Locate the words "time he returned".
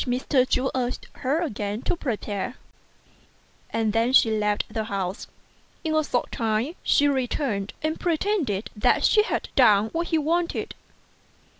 6.31-7.73